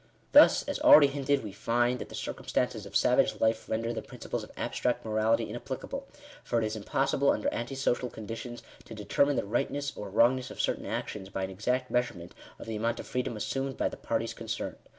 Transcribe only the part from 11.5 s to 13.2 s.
exact measurement of the amount of